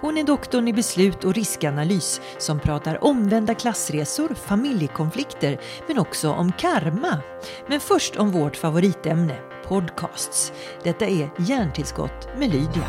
[0.00, 6.52] Hon är doktorn i beslut och riskanalys som pratar omvända klassresor, familjekonflikter men också om
[6.52, 7.22] karma.
[7.66, 10.52] Men först om vårt favoritämne, podcasts.
[10.82, 12.88] Detta är Hjärntillskott med Lydia.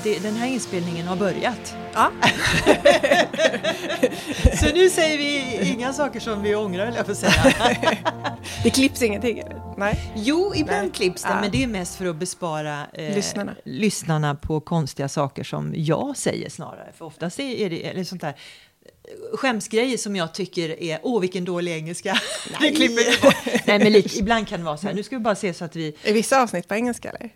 [0.00, 1.74] Att det, den här inspelningen har börjat.
[1.94, 2.10] Ja.
[4.60, 7.54] Så nu säger vi inga saker som vi ångrar, eller jag får säga.
[8.64, 9.38] Det klipps ingenting?
[9.38, 9.60] eller?
[9.78, 10.12] Nej.
[10.16, 10.90] Jo, ibland Nej.
[10.90, 11.40] klipps det, Ja.
[11.40, 13.54] men det är mest för att bespara eh, Lyssnarna.
[13.64, 16.92] lyssnarna på konstiga saker som jag säger snarare.
[16.98, 18.34] För oftast är det eller sånt där eh,
[19.36, 22.20] skämsgrejer som jag tycker är, åh vilken dålig engelska.
[22.60, 23.66] det klipper vi bort.
[23.66, 25.64] Nej, men lite, ibland kan det vara så här, nu ska vi bara se så
[25.64, 25.96] att vi...
[26.02, 27.30] Är vissa avsnitt på engelska eller?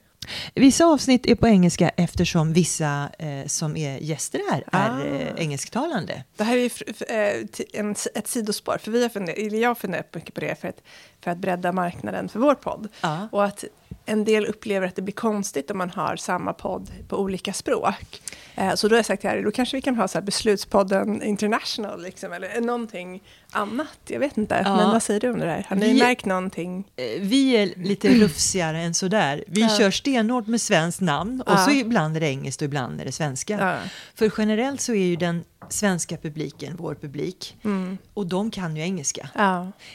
[0.55, 5.05] Vissa avsnitt är på engelska eftersom vissa eh, som är gäster här är Ah.
[5.05, 6.25] eh, engelsktalande.
[6.37, 6.71] Det här är ju
[7.09, 10.69] eh, en, ett sidospår, för vi har eller jag har funderat mycket på det för
[10.69, 10.83] att,
[11.25, 12.89] för att bredda marknaden för vår podd.
[13.01, 13.29] Ja.
[13.33, 13.65] Och att
[14.07, 18.23] en del upplever att det blir konstigt om man har samma podd på olika språk.
[18.55, 20.25] Eh, så då har jag sagt till Harry, då kanske vi kan ha så här
[20.25, 23.23] beslutspodden international, liksom, eller någonting
[23.57, 23.89] annat.
[24.07, 24.77] Jag vet inte, Ja.
[24.77, 25.67] men vad säger du om det där?
[25.69, 26.85] Har ni Vi- märkt någonting?
[26.97, 29.45] Eh, Vi är lite rufsigare än sådär.
[29.47, 29.69] Vi Ja.
[29.79, 31.57] kör stenhårt med svenskt namn och Ja.
[31.65, 33.79] så ibland är det engelskt och ibland är det svenska.
[34.15, 37.99] För generellt så är ju den svenska publiken vår publik Mm.
[38.15, 39.29] och de kan ju engelska.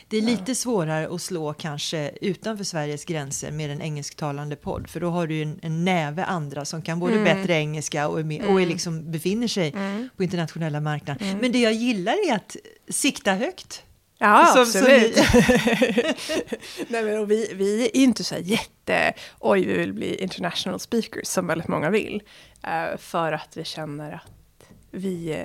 [0.08, 5.00] Det är lite svårare att slå kanske utanför Sveriges gränser med en engelsktalande podd för
[5.00, 8.24] då har du ju en, en näve andra som kan både bättre engelska och, är
[8.24, 9.72] med, och är liksom, befinner sig
[10.18, 11.38] på internationella marknader.
[11.42, 12.56] Men det jag gillar är att
[12.90, 13.84] sikta högt.
[14.18, 15.16] Ja, Som- som absolut.
[16.88, 20.80] Nej, men och vi, vi är inte så här jätte, oj, vi vill bli international
[20.80, 22.24] speakers som väldigt många vill.
[22.64, 25.44] Eh, för att vi känner att vi,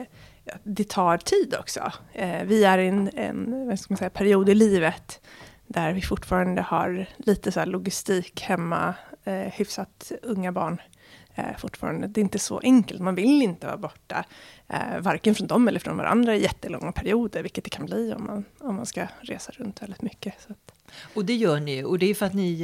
[0.65, 1.93] det tar tid också.
[2.13, 5.21] Eh, vi är i en, en vad ska man säga, period i livet
[5.67, 8.95] där vi fortfarande har lite så logistik hemma,
[9.25, 10.81] eh, hyfsat unga barn.
[11.37, 12.07] Eh, fortfarande.
[12.07, 14.25] Det är inte så enkelt, man vill inte vara borta,
[14.69, 18.25] eh, varken från dem eller från varandra i jättelånga perioder, vilket det kan bli om
[18.27, 20.35] man, om man ska resa runt väldigt mycket.
[20.47, 20.73] Så att,
[21.15, 22.63] Och det gör ni och det är för att ni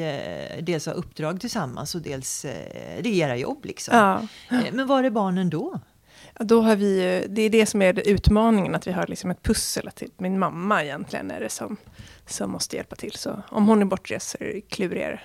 [0.59, 3.97] eh, dels har uppdrag tillsammans och dels eh, det är era jobb liksom.
[3.97, 4.21] ja.
[4.59, 5.81] Eh, Men var är barnen då?
[6.41, 9.89] Då har vi, det är det som är utmaningen, att vi har liksom ett pussel.
[9.89, 11.77] Att det- min mamma egentligen är det som,
[12.27, 13.13] som måste hjälpa till.
[13.13, 15.21] Så om hon är bortrest så är det klurigare.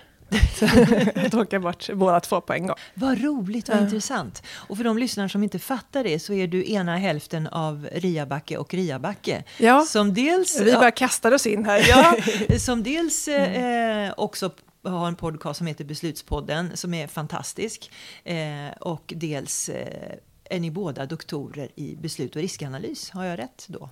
[1.16, 2.75] Att åka bort båda två på en gång.
[2.94, 3.81] Vad roligt, vad Ja.
[3.84, 4.44] intressant.
[4.53, 8.58] Och för de lyssnare som inte fattar det så är du ena hälften av Riabacke
[8.58, 9.44] och Riabacke.
[9.58, 11.86] Ja, Som dels, vi bara kastade oss in här.
[11.90, 12.16] ja,
[12.59, 14.52] som dels eh, också
[14.84, 17.92] har en podcast som heter Beslutspodden som är fantastisk.
[18.24, 18.36] Eh,
[18.80, 20.16] och dels eh,
[20.50, 23.09] är ni båda doktorer i beslut och riskanalys.
[23.09, 23.90] Har jag rätt då?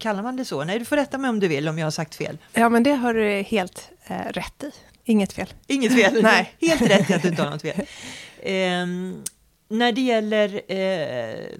[0.00, 0.64] Kallar man det så?
[0.64, 2.38] Nej, du får rätta mig om du vill om jag har sagt fel.
[2.52, 4.70] Ja, men det har du helt eh, rätt i.
[5.10, 5.54] Inget fel.
[5.66, 6.22] Inget fel.
[6.22, 6.54] Nej.
[6.60, 7.86] Helt rätt i att du inte har något fel.
[8.42, 9.22] Ehm,
[9.68, 11.58] när det gäller eh,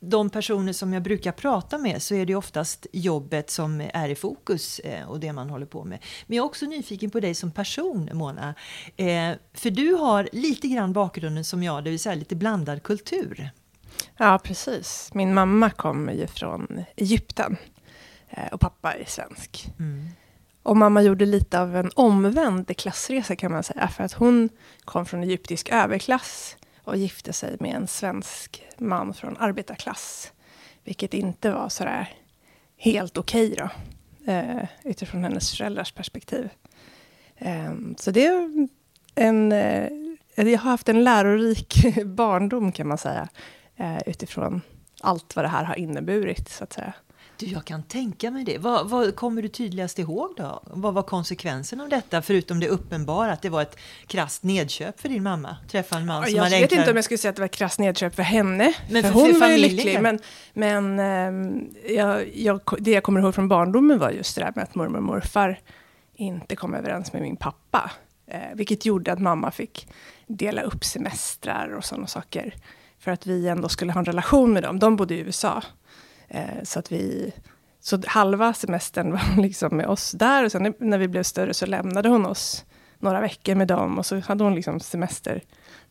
[0.00, 4.14] de personer som jag brukar prata med så är det oftast jobbet som är i
[4.14, 5.98] fokus eh, och det man håller på med.
[6.26, 8.54] Men jag är också nyfiken på dig som person, Mona.
[8.96, 13.50] Eh, för du har lite grann bakgrunden som jag, det vill säga lite blandad kultur.
[14.16, 15.10] Ja, precis.
[15.14, 17.56] Min mamma kommer ju från Egypten.
[18.30, 19.68] Eh, och pappa är svensk.
[19.78, 20.08] Mm.
[20.64, 23.88] Och mamma gjorde lite av en omvänd klassresa kan man säga.
[23.88, 24.48] För att hon
[24.84, 30.32] kom från egyptisk överklass och gifte sig med en svensk man från arbetarklass.
[30.84, 32.12] Vilket inte var sådär
[32.76, 33.68] helt okej då.
[34.32, 36.48] Eh, utifrån hennes föräldrars perspektiv.
[37.36, 38.68] Eh, så det är
[39.14, 39.52] en...
[39.52, 39.88] Eh,
[40.34, 43.28] jag har haft en lärorik barndom kan man säga.
[43.76, 44.60] Eh, utifrån
[45.00, 46.92] allt vad det här har inneburit så att säga.
[47.36, 48.58] Du, jag kan tänka mig det.
[48.58, 50.62] Vad, vad kommer du tydligast ihåg då?
[50.66, 52.22] Vad var konsekvensen av detta?
[52.22, 55.56] Förutom det uppenbara att det var ett krasst nedköp för din mamma.
[55.70, 56.80] Träffa en man som jag vet enklare...
[56.80, 58.74] inte om jag skulle säga att det var ett krasst nedköp för henne.
[58.90, 60.00] Men för för- hon för var ju lycklig.
[60.00, 60.18] Men,
[60.52, 64.64] men ehm, jag, jag, det jag kommer ihåg från barndomen var just det där med
[64.64, 65.60] att mormor och morfar
[66.14, 67.90] inte kom överens med min pappa.
[68.26, 69.88] Eh, vilket gjorde att mamma fick
[70.26, 72.54] dela upp semestrar och sådana saker.
[72.98, 74.78] För att vi ändå skulle ha en relation med dem.
[74.78, 75.62] De bodde i USA.
[76.34, 77.32] Eh, så att vi...
[77.80, 81.66] Så halva semestern var liksom med oss där och sen när vi blev större så
[81.66, 82.64] lämnade hon oss
[82.98, 85.42] några veckor med dem och så hade hon liksom semester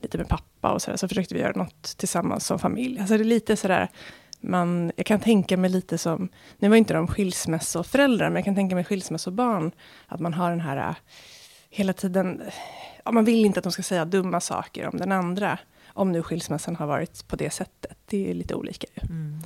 [0.01, 0.97] lite med pappa och sådär.
[0.97, 2.99] Så försökte vi göra något tillsammans som familj.
[2.99, 3.89] Alltså det är lite sådär,
[4.41, 8.55] man, jag kan tänka mig lite som, nu var inte de skilsmässoföräldrar, men jag kan
[8.55, 9.71] tänka mig skilsmässobarn.
[10.07, 10.95] Att man har den här äh,
[11.69, 12.41] hela tiden,
[13.05, 15.57] ja, man vill inte att de ska säga dumma saker om den andra.
[15.95, 17.97] Om nu skilsmässan har varit på det sättet.
[18.05, 19.07] Det är lite olika ju.
[19.09, 19.39] Mm.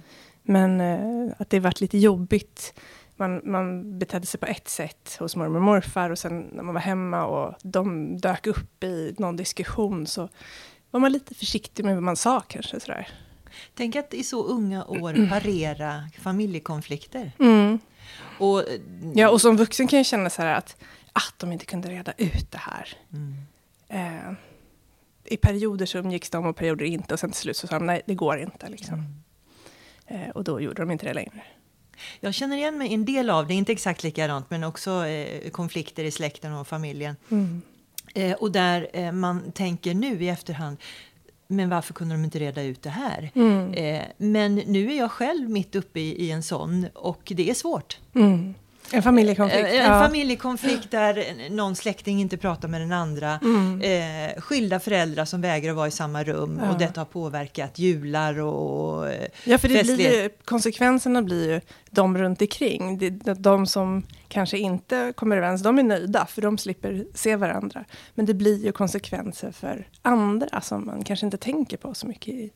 [0.47, 2.73] Men eh, att det varit lite jobbigt.
[3.15, 6.73] Man, man betedde sig på ett sätt hos mormor och morfar och sen när man
[6.73, 10.29] var hemma och de dök upp i någon diskussion så
[10.91, 12.79] var man lite försiktig med vad man sa kanske.
[12.79, 13.07] Sådär.
[13.75, 17.31] Tänk att i så unga år parera familjekonflikter.
[17.39, 17.79] Mm.
[18.39, 18.63] Och,
[19.15, 20.77] ja, och som vuxen kan jag känna så här att,
[21.13, 22.97] att de inte kunde reda ut det här.
[23.13, 23.35] Mm.
[23.88, 24.33] Eh,
[25.25, 27.85] I perioder så umgicks de och perioder inte och sen till slut så sa de
[27.85, 28.69] nej, det går inte.
[28.69, 28.93] Liksom.
[28.93, 29.23] Mm.
[30.07, 31.44] Eh, och då gjorde de inte det längre.
[32.19, 36.04] Jag känner igen mig en del av det, inte exakt likadant, men också eh, konflikter
[36.04, 37.15] i släkten och familjen.
[37.31, 37.62] Mm.
[38.15, 40.77] Eh, och där eh, man tänker nu i efterhand,
[41.48, 43.31] men varför kunde de inte reda ut det här?
[43.36, 43.74] Mm.
[43.74, 47.53] Eh, men nu är jag själv mitt uppe i, i en sån och det är
[47.53, 48.00] svårt.
[48.15, 48.53] Mm.
[48.92, 49.68] En familjekonflikt.
[49.68, 50.00] En, en ja.
[50.00, 53.39] familjekonflikt där någon släkting inte pratar med den andra.
[53.44, 53.81] Mm.
[53.81, 56.72] Eh, skilda föräldrar som vägrar vara i samma rum ja.
[56.72, 59.07] och detta har påverkat jular och
[59.44, 62.98] Ja, för det blir ju, konsekvenserna blir ju de runt omkring.
[62.98, 67.86] De, de som kanske inte kommer överens, de är nöjda för de slipper se varandra.
[68.16, 72.34] Men det blir ju konsekvenser för andra som man kanske inte tänker på så mycket
[72.34, 72.51] i,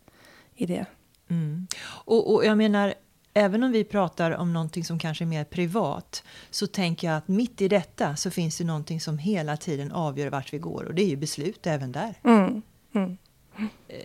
[0.56, 0.86] i det.
[1.30, 1.68] Mm.
[1.84, 2.94] Och, och jag menar,
[3.34, 7.28] även om vi pratar om någonting som kanske är mer privat så tänker jag att
[7.28, 10.96] mitt i detta så finns det någonting som hela tiden avgör vart vi går och
[10.96, 12.16] det är ju beslut även där.
[12.24, 12.62] Mm.
[12.96, 13.18] Mm.
[13.88, 13.98] Eh,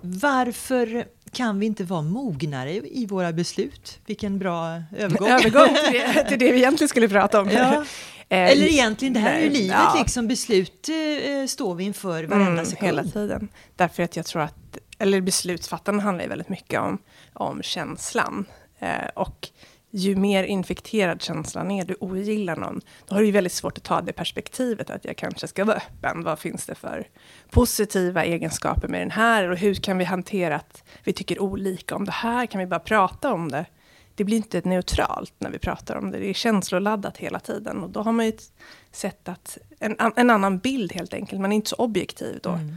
[0.00, 4.00] varför kan vi inte vara mognare i våra beslut?
[4.06, 5.28] Vilken bra övergång!
[5.30, 7.50] övergång till, det, till det vi egentligen skulle prata om.
[7.50, 7.84] Ja.
[8.28, 9.98] Eh, Eller egentligen, det här är ju livet, ja.
[9.98, 12.86] liksom, beslut eh, står vi inför varenda mm, sekund.
[12.86, 13.48] Hela tiden.
[13.76, 16.98] Därför att jag tror att, eller beslutsfattande handlar ju väldigt mycket om,
[17.32, 18.44] om känslan.
[18.82, 19.48] Eh, och
[19.90, 24.00] ju mer infekterad känslan är, du ogillar någon, då har du väldigt svårt att ta
[24.00, 26.22] det perspektivet att jag kanske ska vara öppen.
[26.24, 27.08] Vad finns det för
[27.50, 29.50] positiva egenskaper med den här?
[29.50, 32.46] Och hur kan vi hantera att vi tycker olika om det här?
[32.46, 33.66] Kan vi bara prata om det?
[34.14, 36.18] Det blir inte neutralt när vi pratar om det.
[36.18, 37.82] Det är känsloladdat hela tiden.
[37.82, 38.52] Och då har man ju ett
[38.92, 41.40] sätt att, en, en annan bild helt enkelt.
[41.40, 42.50] Man är inte så objektiv då.
[42.50, 42.76] Mm.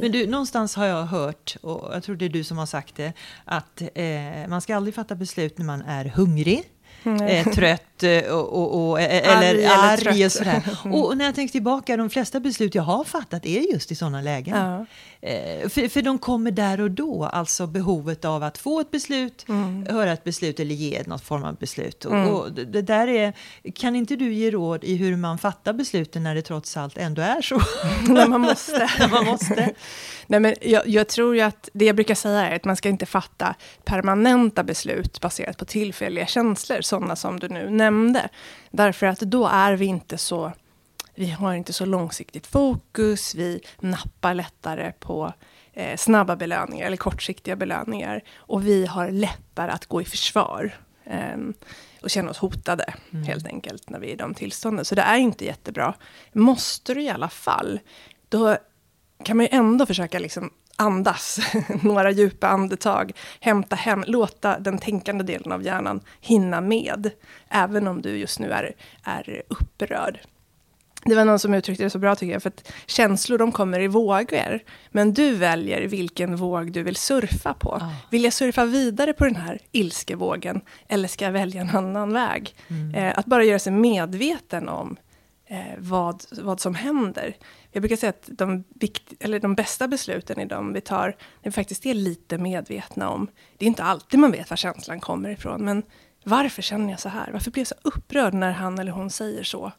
[0.00, 2.96] Men du, någonstans har jag hört, och jag tror det är du som har sagt
[2.96, 3.12] det,
[3.44, 6.64] att eh, man ska aldrig fatta beslut när man är hungrig.
[7.04, 7.26] Mm.
[7.26, 10.62] Eh, trött eh, och, och, och, eh, eller arg, arg och sådär.
[10.84, 14.20] Och, när jag tänker tillbaka, de flesta beslut jag har fattat är just i sådana
[14.20, 14.56] lägen.
[14.56, 14.86] Ja.
[15.22, 19.44] Eh, för, för de kommer där och då, alltså behovet av att få ett beslut,
[19.48, 19.86] mm.
[19.90, 22.04] höra ett beslut eller ge något form av beslut.
[22.04, 22.28] Mm.
[22.28, 23.32] Och, det där är,
[23.74, 27.22] kan inte du ge råd i hur man fattar besluten när det trots allt ändå
[27.22, 27.60] är så?
[28.12, 28.90] när man måste.
[28.98, 29.74] när man måste.
[30.26, 32.88] Nej, men jag, jag, tror ju att det jag brukar säga är att man ska
[32.88, 33.54] inte fatta
[33.84, 38.28] permanenta beslut baserat på tillfälliga känslor, sådana som du nu nämnde.
[38.70, 40.52] Därför att då är vi inte så
[41.14, 45.32] vi har inte så långsiktigt fokus, vi nappar lättare på
[45.72, 48.22] eh, snabba belöningar eller kortsiktiga belöningar.
[48.36, 50.74] Och vi har lättare att gå i försvar
[51.04, 51.38] eh,
[52.02, 53.24] och känna oss hotade, mm.
[53.24, 54.84] helt enkelt, när vi är i de tillstånden.
[54.84, 55.94] Så det är inte jättebra.
[56.32, 57.80] Måste du i alla fall,
[58.28, 58.56] då
[59.24, 60.50] kan man ju ändå försöka liksom
[60.80, 61.38] andas,
[61.82, 67.10] några djupa andetag, hämta hem, låta den tänkande delen av hjärnan hinna med,
[67.48, 68.74] även om du just nu är,
[69.04, 70.20] är upprörd.
[71.04, 73.80] Det var någon som uttryckte det så bra tycker jag, för att känslor de kommer
[73.80, 74.60] i vågor.
[74.90, 77.70] Men du väljer vilken våg du vill surfa på.
[77.70, 77.92] Oh.
[78.10, 82.54] Vill jag surfa vidare på den här ilskevågen, eller ska jag välja en annan väg?
[82.68, 82.94] Mm.
[82.94, 84.96] Eh, att bara göra sig medveten om
[85.50, 87.36] eh, vad, vad som händer.
[87.72, 91.06] Jag brukar säga att de, vikt, eller de bästa besluten är de vi tar,
[91.42, 93.28] när vi faktiskt är lite medvetna om.
[93.58, 95.82] Det är inte alltid man vet var känslan kommer ifrån, men
[96.24, 97.30] varför känner jag så här?
[97.32, 99.72] Varför blir jag så upprörd när han eller hon säger så?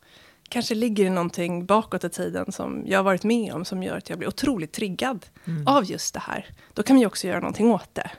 [0.51, 3.97] kanske ligger det någonting bakåt i tiden som jag har varit med om som gör
[3.97, 5.67] att jag blir otroligt triggad mm.
[5.67, 6.45] av just det här.
[6.73, 8.11] Då kan vi också göra någonting åt det.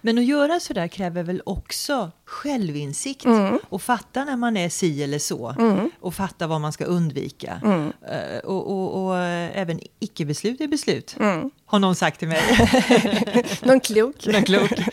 [0.00, 3.58] Men att göra så där kräver väl också självinsikt mm.
[3.68, 5.90] och fatta när man är si eller så mm.
[6.00, 7.60] och fatta vad man ska undvika.
[7.64, 7.80] Mm.
[7.86, 11.50] Uh, och, och, och uh, även icke-beslut är beslut, mm.
[11.66, 12.42] har någon sagt till mig.
[13.62, 14.26] någon klok.
[14.32, 14.72] någon klok.
[14.72, 14.84] uh,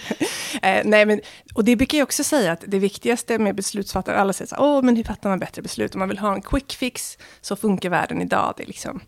[0.86, 1.22] nej, men,
[1.54, 4.82] och det brukar jag också säga att det viktigaste med beslutsfattare, alla säger så åh,
[4.82, 5.96] men hur fattar man bättre beslut?
[5.96, 8.54] Om man vill ha en quick fix så funkar världen idag.
[8.58, 9.00] Det är liksom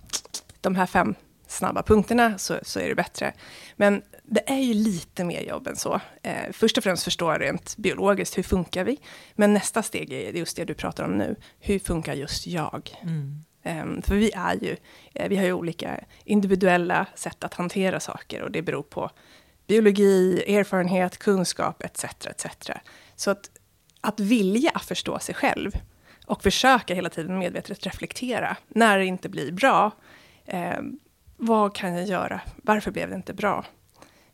[0.62, 1.16] de här fem
[1.48, 3.34] snabba punkterna så, så är det bättre.
[3.76, 6.02] Men det är ju lite mer jobb än så.
[6.22, 9.00] Eh, först och främst förstå rent biologiskt, hur funkar vi?
[9.36, 11.36] Men nästa steg är just det du pratar om nu.
[11.60, 12.98] Hur funkar just jag?
[13.02, 13.44] Mm.
[13.66, 14.76] Um, för vi är ju,
[15.14, 19.12] eh, vi har ju olika individuella sätt att hantera saker och det beror på
[19.68, 22.04] biologi, erfarenhet, kunskap etc.
[22.04, 22.70] etc.
[23.16, 23.50] Så att,
[24.02, 25.72] att vilja förstå sig själv,
[26.26, 28.58] Och försöka hela tiden medvetet reflektera.
[28.68, 29.92] När det inte blir bra,
[30.46, 30.80] eh,
[31.38, 32.42] vad kan jag göra?
[32.56, 33.66] Varför blev det inte bra?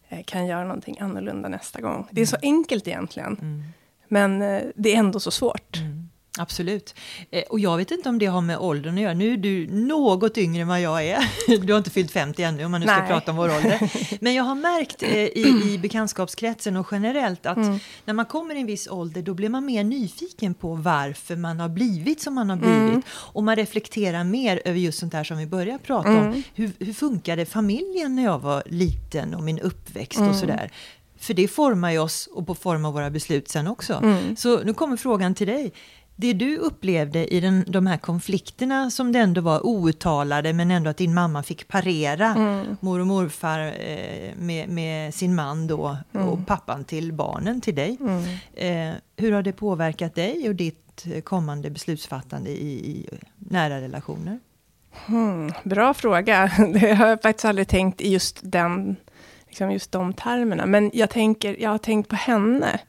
[0.09, 2.07] Eh, kan göra någonting annorlunda nästa gång?
[2.11, 2.55] Det är så mm.
[2.55, 3.37] enkelt egentligen.
[3.41, 3.63] Mm.
[4.07, 5.77] Men eh, det är ändå så svårt.
[5.77, 6.09] Mm.
[6.39, 6.95] Absolut.
[7.31, 9.13] Eh, och jag vet inte om det har med åldern att göra.
[9.13, 11.29] Nu är du något yngre än vad jag är.
[11.65, 13.07] Du har inte fyllt 50 ännu om man nu ska Nej.
[13.07, 13.91] prata om vår ålder.
[14.23, 17.79] Men jag har märkt eh, i, i bekantskapskretsen och generellt att mm.
[18.05, 21.59] när man kommer i en viss ålder då blir man mer nyfiken på varför man
[21.59, 22.79] har blivit som man har blivit.
[22.79, 23.01] Mm.
[23.09, 26.27] Och man reflekterar mer över just sånt där som vi börjar prata mm.
[26.27, 26.43] om.
[26.53, 30.37] Hur, hur funkade familjen när jag var liten och min uppväxt och mm.
[30.37, 30.71] sådär.
[31.19, 33.93] För det formar ju oss och formar våra beslut sen också.
[33.93, 34.35] Mm.
[34.35, 35.71] Så nu kommer frågan till dig
[36.19, 40.89] det du upplevde i den, de här konflikterna som det ändå var outtalade men ändå
[40.89, 42.77] att din mamma fick parera mm.
[42.79, 46.27] mor och morfar eh, med, med, sin man då mm.
[46.27, 47.97] och pappan till barnen till dig.
[47.99, 48.23] Mm.
[48.53, 54.39] Eh, hur har det påverkat dig och ditt kommande beslutsfattande i, i nära relationer?
[55.05, 56.51] Hmm, bra fråga.
[56.73, 58.95] Det har jag faktiskt aldrig tänkt i just den
[59.47, 60.65] liksom just de termerna.
[60.65, 62.79] Men jag, tänker, jag har tänkt på henne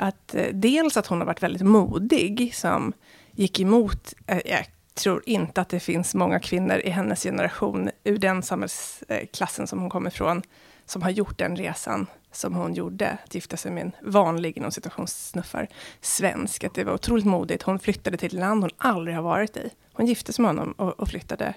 [0.00, 2.92] att eh, dels att hon har varit väldigt modig som
[3.32, 8.18] gick emot, eh, jag tror inte att det finns många kvinnor i hennes generation ur
[8.18, 10.42] den samhällsklassen som hon kommer ifrån,
[10.86, 14.70] som har gjort den resan som hon gjorde, att gifta sig med en vanlig, inom
[14.70, 15.68] situationssnuffar,
[16.00, 16.64] svensk.
[16.64, 17.62] Att det var otroligt modigt.
[17.62, 19.70] Hon flyttade till ett land hon aldrig har varit i.
[19.92, 21.54] Hon gifte sig med honom och, och flyttade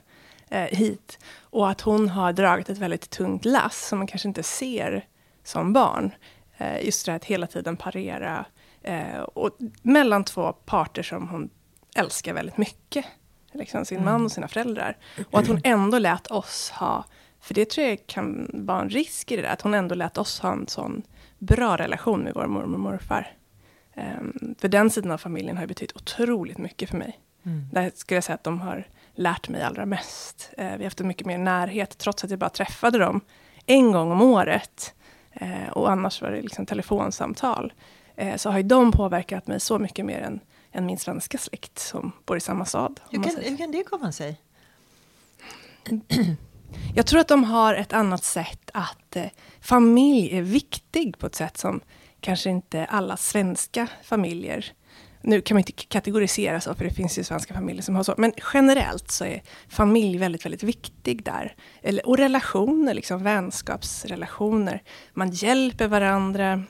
[0.50, 1.20] eh, hit.
[1.40, 5.06] Och att hon har dragit ett väldigt tungt lass som man kanske inte ser
[5.44, 6.12] som barn.
[6.58, 8.46] Eh, just det här att hela tiden parera.
[8.82, 11.50] Eh, och mellan två parter som hon
[11.96, 13.06] älskar väldigt mycket.
[13.54, 14.14] Liksom sin mm.
[14.14, 14.98] man och sina föräldrar.
[15.32, 17.06] Och att hon ändå lät oss ha,
[17.40, 20.18] för det tror jag kan vara en risk i det där, att hon ändå lät
[20.18, 21.04] oss ha en sån
[21.40, 23.38] bra relation med vår mormor och morfar.
[23.96, 27.20] Um, för den sidan av familjen har betytt otroligt mycket för mig.
[27.46, 27.70] Mm.
[27.72, 30.50] Där skulle jag säga att de har lärt mig allra mest.
[30.60, 33.22] Uh, vi har haft mycket mer närhet, trots att jag bara träffade dem
[33.66, 34.94] en gång om året.
[35.34, 37.74] Eh, och annars var det liksom telefonsamtal.
[38.16, 40.40] Eh, så har ju de påverkat mig så mycket mer än,
[40.72, 43.00] än min svenska släkt som bor i samma stad.
[43.10, 44.42] Hur kan, hur kan det komma sig?
[46.96, 49.26] Jag tror att de har ett annat sätt att eh,
[49.62, 51.82] familj är viktig på ett sätt som
[52.20, 54.74] kanske inte alla svenska familjer
[55.24, 58.14] nu kan man inte kategorisera så, för det finns ju svenska familjer som har så.
[58.18, 61.56] Men generellt så är familj väldigt, väldigt viktig där.
[61.82, 64.82] Eller, och relationer, liksom vänskapsrelationer.
[65.14, 66.64] Man hjälper varandra.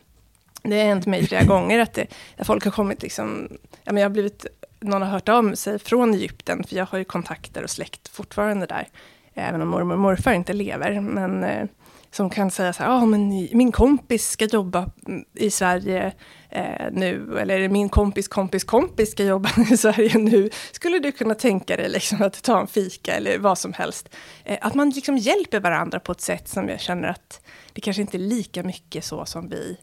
[0.64, 2.08] Det har hänt mig flera gånger att, det,
[2.38, 3.48] att folk har kommit liksom...
[3.84, 4.46] Ja, men jag har blivit,
[4.80, 8.66] någon har hört om sig från Egypten, för jag har ju kontakter och släkt fortfarande
[8.66, 8.88] där.
[9.34, 11.02] Även om mormor och morfar inte lever.
[11.02, 11.68] Men eh,
[12.12, 14.90] som kan säga så här, ah, men min kompis ska jobba
[15.34, 16.14] i Sverige
[16.56, 20.50] eh, nu, eller min kompis kompis kompis ska jobba i Sverige nu.
[20.72, 24.10] Skulle du kunna tänka dig liksom att ta en fika eller vad som helst?
[24.44, 27.42] Eh, att man liksom hjälper varandra på ett sätt som jag känner att
[27.74, 29.78] det kanske inte är lika mycket så som vi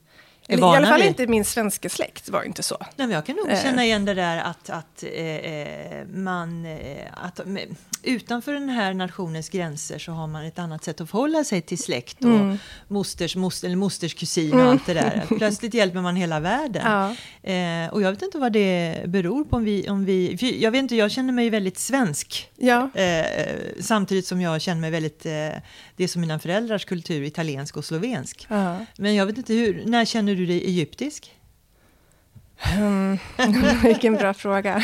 [0.50, 2.76] eller, I alla fall inte min svenska släkt var inte så.
[2.96, 6.66] Nej, jag kan nog känna igen det där att, att eh, eh man...
[6.66, 7.40] Eh, att,
[8.02, 11.78] utanför den här nationens gränser så har man ett annat sätt att förhålla sig till
[11.78, 12.58] släkt och mm.
[12.88, 14.70] mosters, moster, eller mosters kusin och mm.
[14.70, 15.24] allt det där.
[15.38, 16.82] Plötsligt hjälper man hela världen.
[16.84, 17.16] Ja.
[17.50, 19.88] Eh, och jag vet inte vad det beror på om vi...
[19.88, 22.50] Om vi jag vet inte, jag känner mig väldigt svensk.
[22.56, 22.90] Ja.
[22.94, 23.26] Eh,
[23.80, 25.26] samtidigt som jag känner mig väldigt...
[26.00, 28.46] Det är som mina föräldrars kultur, italiensk och slovensk.
[28.50, 28.86] Ja.
[28.96, 31.38] Men jag vet inte, hur, när känner du dig egyptisk?
[32.76, 33.18] Mm,
[33.82, 34.82] vilken bra fråga.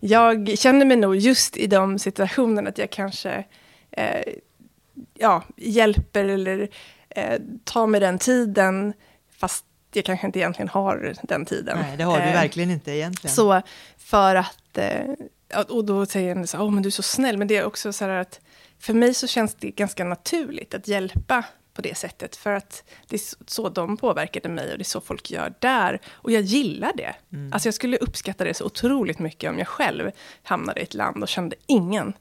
[0.00, 3.44] jag känner mig nog just i de situationerna att jag kanske
[3.90, 4.32] eh,
[5.14, 6.68] ja, hjälper eller
[7.08, 8.92] eh, tar mig den tiden,
[9.36, 11.78] fast jag kanske inte egentligen har den tiden.
[11.78, 13.36] Nej, det har du eh, verkligen inte egentligen.
[13.36, 13.62] Så
[13.98, 17.48] för att, eh, och då säger en så åh men du är så snäll, men
[17.48, 18.40] det är också så här att
[18.84, 22.36] för mig så känns det ganska naturligt att hjälpa på det sättet.
[22.36, 26.00] För att det är så de påverkade mig och det är så folk gör där.
[26.12, 27.14] Och jag gillar det.
[27.32, 27.52] Mm.
[27.52, 30.10] Alltså jag skulle uppskatta det så otroligt mycket om jag själv
[30.42, 32.12] hamnade i ett land och kände ingen.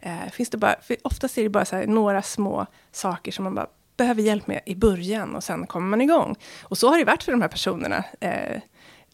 [0.00, 3.54] Eh, finns det bara, för oftast är det bara så några små saker som man
[3.54, 6.36] bara behöver hjälp med i början och sen kommer man igång.
[6.62, 8.04] Och så har det varit för de här personerna.
[8.20, 8.60] Eh,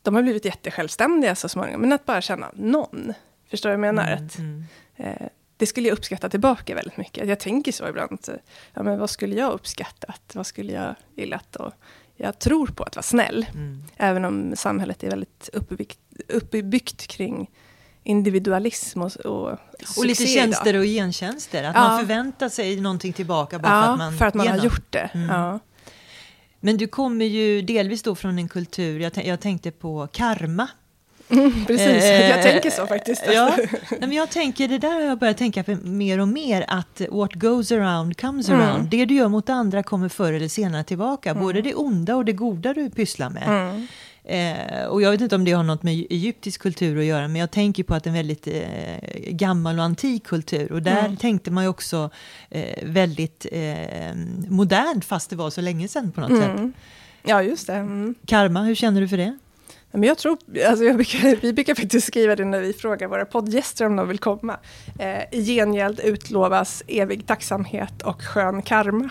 [0.03, 3.13] de har blivit jättesjälvständiga så småningom, men att bara känna någon.
[3.51, 4.13] Förstår du vad jag menar?
[4.13, 4.65] Mm, mm.
[4.97, 7.29] Eh, det skulle jag uppskatta tillbaka väldigt mycket.
[7.29, 8.19] Jag tänker så ibland.
[8.75, 10.33] Ja, men vad skulle jag uppskattat?
[10.35, 11.57] Vad skulle jag gillat?
[11.57, 11.73] Och
[12.17, 13.47] jag tror på att vara snäll.
[13.55, 13.85] Mm.
[13.97, 15.99] Även om samhället är väldigt uppbyggt,
[16.29, 17.51] uppbyggt kring
[18.03, 19.59] individualism och, och,
[19.97, 20.81] och lite tjänster idag.
[20.81, 21.65] och gentjänster.
[21.65, 21.89] Att ja.
[21.89, 24.93] man förväntar sig någonting tillbaka bara ja, för att man, för att man har gjort
[24.93, 25.11] det.
[25.15, 25.29] Mm.
[25.29, 25.59] Ja.
[26.61, 30.69] Men du kommer ju delvis då från en kultur, jag, jag tänkte på karma
[31.28, 33.23] Mm, precis, eh, jag tänker så faktiskt.
[33.35, 33.56] Ja,
[34.00, 37.73] men jag tänker, det där har jag börjat tänka mer och mer, att what goes
[37.73, 38.61] around comes mm.
[38.61, 38.88] around.
[38.88, 41.42] Det du gör mot andra kommer förr eller senare tillbaka, mm.
[41.42, 43.49] både det onda och det goda du pysslar med.
[43.49, 43.87] Mm.
[44.28, 47.40] Eh, och jag vet inte om det har något med egyptisk kultur att göra, men
[47.40, 50.73] jag tänker på att det är en väldigt eh, gammal och antik kultur.
[50.73, 51.16] Och där mm.
[51.16, 52.11] tänkte man ju också
[52.50, 54.14] eh, väldigt eh,
[54.49, 56.42] modernt, fast det var så länge sedan på något mm.
[56.42, 56.80] sätt.
[57.23, 57.75] Ja, just det.
[57.75, 58.14] Mm.
[58.26, 59.38] Karma, hur känner du för det?
[59.97, 63.25] Men jag tror, alltså jag brukar, vi brukar faktiskt skriva det när vi frågar våra
[63.25, 64.57] poddgäster om de vill komma.
[64.99, 69.11] Eh, I gengäld utlovas evig tacksamhet och skön karma.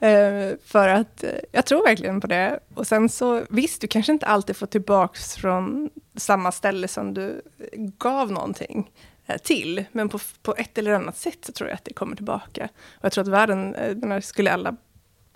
[0.00, 2.60] eh, för att eh, jag tror verkligen på det.
[2.74, 7.42] Och sen så, visst, du kanske inte alltid får tillbaks från samma ställe som du
[7.98, 8.90] gav någonting
[9.26, 12.16] eh, till, men på, på ett eller annat sätt så tror jag att det kommer
[12.16, 12.68] tillbaka.
[12.94, 14.76] Och jag tror att världen, eh, skulle alla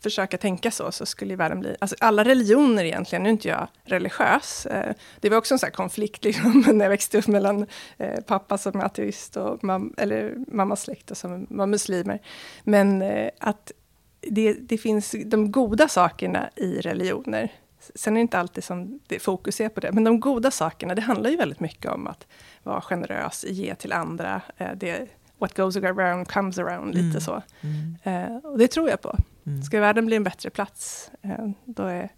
[0.03, 1.77] försöka tänka så, så skulle världen bli...
[1.81, 4.67] Alltså alla religioner egentligen, nu är inte jag religiös.
[4.67, 8.59] Eh, det var också en sån konflikt liksom, när jag växte upp mellan eh, pappa
[8.59, 12.21] som är ateist och mam, eller mammas släkt som var muslimer.
[12.65, 13.73] Men eh, att
[14.21, 17.53] det, det finns de goda sakerna i religioner.
[17.95, 20.95] Sen är det inte alltid som det fokus är på det, men de goda sakerna,
[20.95, 22.27] det handlar ju väldigt mycket om att
[22.63, 24.41] vara generös, ge till andra.
[24.57, 27.21] Eh, det, what goes around comes around, lite mm.
[27.21, 27.43] så.
[27.61, 28.41] Mm.
[28.45, 29.19] och det tror jag på.
[29.49, 29.63] Mm.
[29.63, 32.09] Ska världen bli en bättre plats, eh, då är,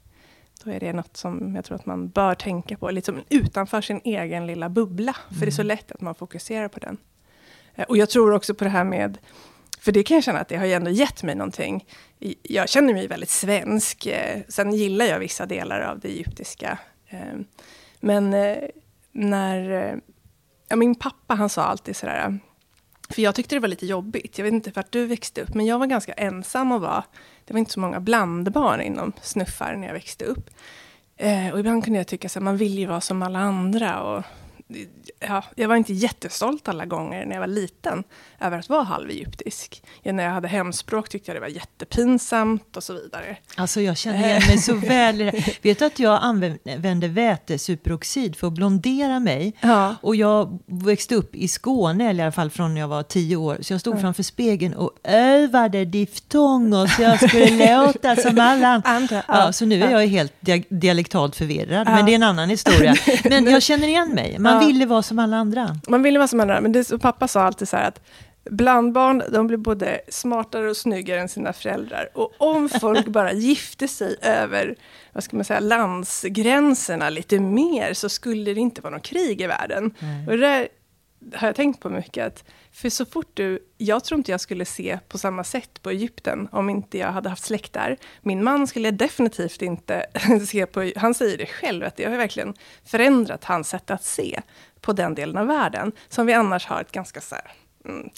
[0.65, 4.00] då är det något som jag tror att man bör tänka på, liksom utanför sin
[4.05, 5.17] egen lilla bubbla.
[5.29, 5.69] För det är så mm.
[5.69, 6.97] lätt att man fokuserar på den.
[7.75, 9.19] Eh, och jag tror också på det här med
[9.81, 11.87] för det kan jag känna att det har ju ändå gett mig någonting.
[12.43, 14.07] Jag känner mig väldigt svensk.
[14.07, 16.79] Eh, sen gillar jag vissa delar av det egyptiska.
[18.00, 18.31] Men
[19.12, 20.00] när...
[20.69, 22.39] Ja, min pappa han sa alltid sådär,
[23.11, 24.38] för jag tyckte det var lite jobbigt.
[24.38, 27.05] Jag vet inte vart du växte upp, men jag var ganska ensam och var...
[27.45, 30.50] Det var inte så många blandbarn inom snuffar när jag växte upp.
[31.17, 34.02] Eh, och ibland kunde jag tycka att man vill ju vara som alla andra.
[34.02, 34.25] Och
[35.21, 38.05] ja, jag var inte jättestolt alla gånger när jag var liten
[38.41, 39.83] över att vara halvegyptisk.
[40.03, 43.37] Ja, när jag hade hemspråk tyckte jag det var jättepinsamt och så vidare.
[43.57, 45.31] Alltså jag känner igen mig så väl
[45.62, 49.57] Vet du att jag använde vätesuperoxid för att blondera mig?
[49.61, 49.97] Ja.
[50.03, 53.37] Och jag växte upp i Skåne, eller i alla fall från när jag var tio
[53.37, 53.59] år.
[53.61, 54.01] Så jag stod ja.
[54.01, 59.23] framför spegeln och övade diftonger så jag skulle låta som alla andra.
[59.29, 60.33] Ja, så nu är jag helt
[60.68, 62.94] dialektalt förvirrad, men det är en annan historia.
[63.25, 64.38] Men jag känner igen mig.
[64.38, 65.77] Man ville vara som alla andra.
[65.88, 68.01] Man ville vara som alla andra, men det, pappa sa alltid så här att
[68.51, 72.09] blandbarn, de blir både smartare och snyggare än sina föräldrar.
[72.14, 74.77] Och om folk bara gifte sig över,
[75.12, 79.46] vad ska man säga, landsgränserna lite mer, så skulle det inte vara något krig i
[79.46, 79.94] världen.
[80.01, 80.29] Mm.
[80.29, 80.68] Och det där
[81.35, 83.59] har jag tänkt på mycket, att för så fort du...
[83.78, 87.28] Jag tror inte jag skulle se på samma sätt på Egypten om inte jag hade
[87.28, 87.96] haft släkt där.
[88.20, 90.06] Min man skulle definitivt inte
[90.48, 90.92] se på...
[90.96, 92.54] Han säger det själv, att det har verkligen
[92.85, 94.40] förändrat hans sätt att se
[94.80, 97.52] på den delen av världen, som vi annars har ett ganska så här,
[97.85, 98.11] mm,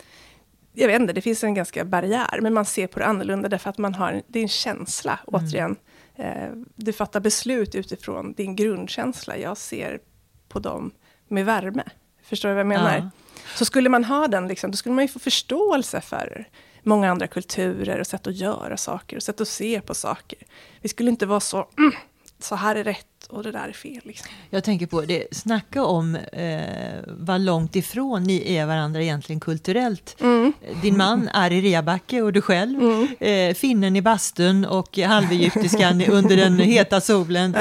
[0.72, 3.70] jag vet inte, det finns en ganska barriär, men man ser på det annorlunda därför
[3.70, 5.44] att man har, det är en känsla, mm.
[5.44, 5.76] återigen.
[6.14, 9.36] Eh, du fattar beslut utifrån din grundkänsla.
[9.36, 10.00] Jag ser
[10.48, 10.90] på dem
[11.28, 11.84] med värme.
[12.22, 12.96] Förstår du vad jag menar?
[12.96, 13.10] Ja.
[13.54, 16.48] Så skulle man ha den, liksom, då skulle man ju få förståelse för
[16.82, 20.38] många andra kulturer och sätt att göra saker och sätt att se på saker.
[20.80, 21.92] Vi skulle inte vara så, mm,
[22.44, 24.00] så här är rätt och det där är fel.
[24.02, 24.26] Liksom.
[24.50, 26.60] Jag tänker på det, snacka om eh,
[27.06, 30.16] vad långt ifrån ni är varandra egentligen kulturellt.
[30.20, 30.52] Mm.
[30.82, 33.08] Din man är i Rebacke och du själv, mm.
[33.20, 37.56] eh, finnen i bastun och halvegyptiskan under den heta solen.
[37.56, 37.60] Ja.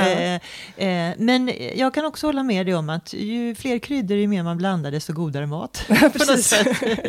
[0.86, 4.44] Eh, men jag kan också hålla med dig om att ju fler kryddor, ju mer
[4.44, 5.86] man blandar, desto godare mat.
[5.88, 6.64] Precis.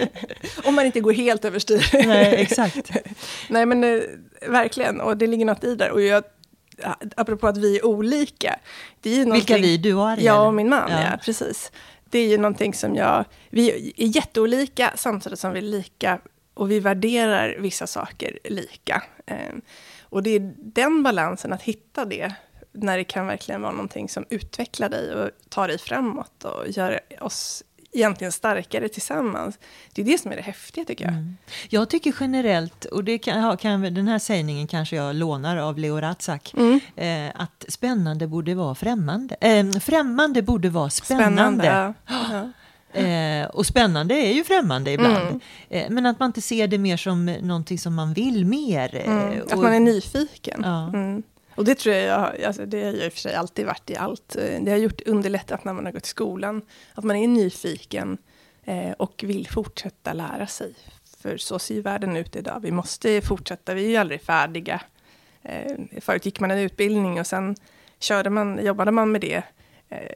[0.64, 2.06] om man inte går helt överstyr.
[2.06, 2.90] Nej, exakt.
[3.48, 4.00] Nej, men eh,
[4.48, 5.90] verkligen, och det ligger något i det.
[5.90, 6.24] Och jag
[7.16, 8.58] apropå att vi är olika.
[9.00, 9.76] Det är ju Vilka vi?
[9.76, 10.24] Du och Ariel?
[10.24, 11.02] Jag och min man, ja.
[11.02, 11.18] ja.
[11.24, 11.72] precis.
[12.04, 13.24] Det är ju någonting som jag...
[13.50, 16.20] Vi är jätteolika samtidigt som vi är lika.
[16.54, 19.02] Och vi värderar vissa saker lika.
[19.26, 19.54] Eh,
[20.02, 22.34] och det är den balansen, att hitta det,
[22.72, 27.00] när det kan verkligen vara någonting som utvecklar dig och tar dig framåt och gör
[27.20, 29.58] oss egentligen starkare tillsammans.
[29.92, 31.14] Det är det som är det häftiga tycker jag.
[31.14, 31.36] Mm.
[31.68, 36.00] Jag tycker generellt, och det kan, kan, den här sägningen kanske jag lånar av Leo
[36.00, 36.80] Ratzak, mm.
[36.96, 39.36] eh, att spännande borde vara främmande.
[39.40, 41.62] Eh, främmande borde vara spännande.
[41.62, 42.50] spännande ja.
[42.92, 45.28] Eh, och spännande är ju främmande ibland.
[45.28, 45.40] Mm.
[45.68, 48.96] Eh, men att man inte ser det mer som någonting som man vill mer.
[48.96, 49.42] Eh, mm.
[49.50, 50.60] Att man är nyfiken.
[50.64, 50.88] Ja.
[50.88, 51.22] Mm.
[51.54, 53.96] Och det tror jag, alltså det har jag i och för sig alltid varit i
[53.96, 54.36] allt.
[54.60, 56.62] Det har gjort underlättat när man har gått i skolan.
[56.94, 58.18] Att man är nyfiken
[58.64, 60.74] eh, och vill fortsätta lära sig.
[61.22, 62.60] För så ser ju världen ut idag.
[62.62, 64.80] Vi måste fortsätta, vi är ju aldrig färdiga.
[65.42, 67.56] Eh, förut gick man en utbildning och sen
[67.98, 69.42] körde man, jobbade man med det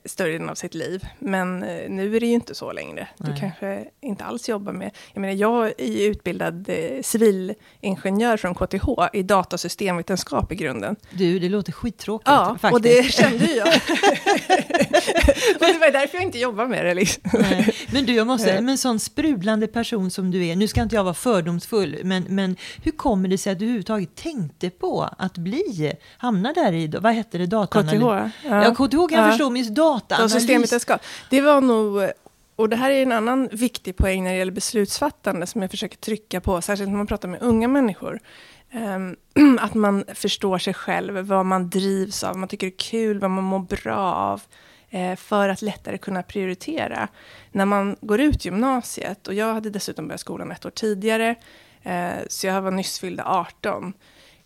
[0.05, 1.07] större delen av sitt liv.
[1.19, 3.09] Men eh, nu är det ju inte så längre.
[3.17, 3.33] Nej.
[3.33, 4.91] Du kanske inte alls jobbar med...
[5.12, 10.97] Jag menar, jag är utbildad eh, civilingenjör från KTH i datasystemvetenskap i grunden.
[11.11, 12.29] Du, det låter skittråkigt.
[12.29, 12.73] Ja, faktiskt.
[12.73, 13.67] och det kände jag.
[15.55, 16.95] och det var därför jag inte jobbar med det.
[16.95, 17.23] Liksom.
[17.91, 20.97] Men du, jag måste, med en sån sprudlande person som du är, nu ska inte
[20.97, 25.39] jag vara fördomsfull, men, men hur kommer det sig att du överhuvudtaget tänkte på att
[25.39, 27.89] bli, hamna där i, vad hette det, datan?
[27.89, 27.95] KTH.
[27.95, 29.31] Ja, ja KTH kan jag ja.
[29.31, 30.33] förstå, men just dataanalys.
[30.33, 31.00] Systemvetenskap.
[31.31, 32.11] Det var nog,
[32.57, 35.96] och det här är en annan viktig poäng när det gäller beslutsfattande som jag försöker
[35.96, 38.20] trycka på, särskilt när man pratar med unga människor.
[38.72, 39.16] Um,
[39.61, 43.31] att man förstår sig själv, vad man drivs av, vad man tycker är kul, vad
[43.31, 44.42] man mår bra av.
[44.90, 47.09] Eh, för att lättare kunna prioritera.
[47.52, 51.35] När man går ut gymnasiet, och jag hade dessutom börjat skolan ett år tidigare,
[51.83, 53.92] eh, så jag var nyss fyllda 18.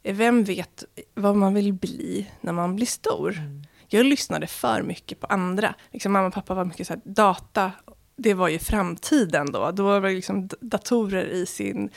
[0.03, 3.33] Eh, vem vet vad man vill bli när man blir stor?
[3.39, 3.63] Mm.
[3.93, 5.75] Jag lyssnade för mycket på andra.
[5.93, 7.73] Liksom mamma och pappa var mycket så här, data,
[8.17, 9.71] det var ju framtiden då.
[9.71, 11.91] Då var det liksom datorer i sin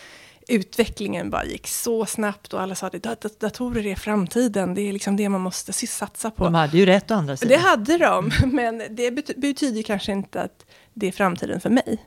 [0.48, 5.16] utvecklingen bara gick så snabbt och alla sa att datorer är framtiden, det är liksom
[5.16, 6.44] det man måste satsa på.
[6.44, 7.58] De hade ju rätt å andra sidan.
[7.58, 12.06] Det hade de, men det betyder kanske inte att det är framtiden för mig.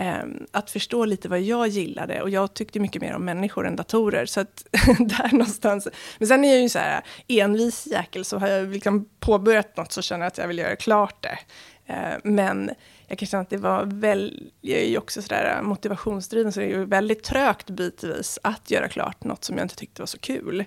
[0.00, 3.76] Ehm, att förstå lite vad jag gillade, och jag tyckte mycket mer om människor än
[3.76, 4.66] datorer, så att
[4.98, 5.88] där någonstans.
[6.18, 9.92] Men sen är jag ju så här envis jäkel, så har jag liksom påbörjat något
[9.92, 11.38] så känner jag att jag vill göra klart det.
[11.86, 12.70] Ehm, men
[13.06, 16.60] jag kan känna att det var väl, jag är ju också sådär äh, motivationsdriven, så
[16.60, 20.06] det är ju väldigt trögt bitvis att göra klart något som jag inte tyckte var
[20.06, 20.64] så kul.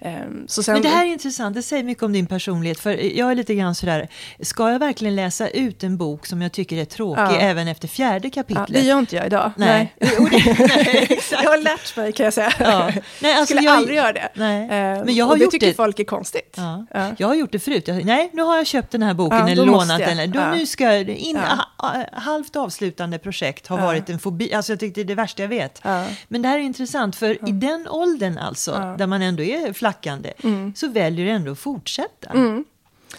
[0.00, 2.80] Ehm, sen, Men det här är intressant, det säger mycket om din personlighet.
[2.80, 4.08] För jag är lite grann sådär,
[4.40, 7.36] ska jag verkligen läsa ut en bok som jag tycker är tråkig ja.
[7.36, 8.68] även efter fjärde kapitlet?
[8.68, 9.52] Ja, det gör inte jag idag.
[9.56, 9.94] Nej.
[10.00, 10.08] nej.
[11.30, 12.52] jag har lärt mig kan jag säga.
[12.58, 12.90] Ja.
[13.20, 14.28] Nej, alltså, Skulle jag, aldrig göra det.
[14.34, 14.62] Nej.
[14.62, 15.74] Uh, Men jag har och det tycker det.
[15.74, 16.54] folk är konstigt.
[16.56, 16.86] Ja.
[16.90, 17.10] ja.
[17.18, 17.88] Jag har gjort det förut.
[17.88, 20.30] Jag, nej, nu har jag köpt den här boken eller lånat den.
[20.30, 24.54] Då, Nu ska jag, in, ha, halvt avslutande projekt har varit en fobi.
[24.54, 25.84] Alltså jag tyckte det är det värsta jag vet.
[26.28, 30.32] Men det här är intressant, för i den åldern alltså, där man ändå är flackande,
[30.42, 30.74] mm.
[30.74, 32.30] så väljer du ändå att fortsätta.
[32.30, 32.64] Mm.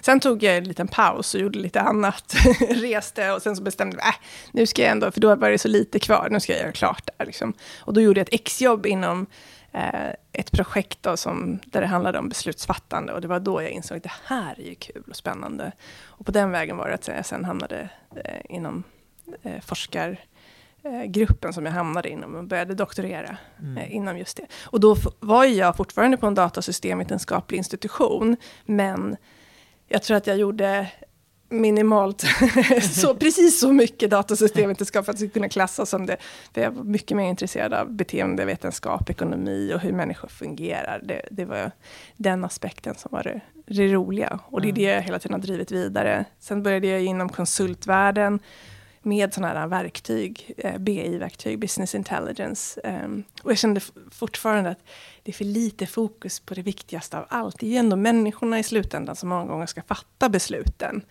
[0.02, 2.36] Sen tog jag en liten paus och gjorde lite annat.
[2.70, 4.14] Reste och sen så bestämde jag, äh,
[4.52, 6.72] nu ska jag ändå, för då var det så lite kvar, nu ska jag göra
[6.72, 7.54] klart det liksom.
[7.80, 9.26] Och då gjorde jag ett exjobb inom
[9.72, 13.14] eh, ett projekt då som, där det handlade om beslutsfattande.
[13.14, 15.72] Och det var då jag insåg att det här är ju kul och spännande.
[16.06, 18.84] Och på den vägen var det att jag sen hamnade eh, inom
[19.44, 20.18] eh, forskar
[21.06, 23.78] gruppen som jag hamnade inom och började doktorera mm.
[23.78, 24.46] Eh, inom just det.
[24.64, 29.16] Och då var jag fortfarande på en datasystemvetenskaplig institution, men
[29.88, 30.88] jag tror att jag gjorde
[31.50, 32.24] minimalt,
[32.94, 36.18] så, precis så mycket datasystemvetenskap för att jag skulle kunna klassas som det.
[36.54, 41.02] För jag var mycket mer intresserad av beteendevetenskap, ekonomi och hur människor fungerar.
[41.04, 41.72] Det, det var
[42.18, 44.40] den aspekten som var det, det roliga.
[44.46, 46.26] Och det är det jag hela tiden har drivit vidare.
[46.40, 48.40] Sen började jag inom konsultvärlden
[49.08, 52.82] med sådana här verktyg, eh, BI-verktyg, business intelligence.
[52.84, 54.80] Um, och jag kände fortfarande att
[55.24, 57.60] det är för lite fokus på det viktigaste av allt.
[57.60, 61.02] Det är ju ändå människorna i slutändan som många gånger ska fatta besluten.